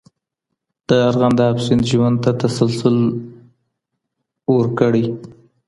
[0.87, 2.97] د ارغنداب سیند ژوند ته تسلسل
[4.55, 5.03] ورکړی.